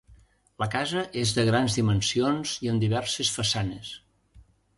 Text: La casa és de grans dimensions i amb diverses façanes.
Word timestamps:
La 0.61 0.67
casa 0.75 1.03
és 1.23 1.33
de 1.39 1.45
grans 1.49 1.75
dimensions 1.81 2.55
i 2.69 2.73
amb 2.73 2.85
diverses 2.87 3.31
façanes. 3.37 3.93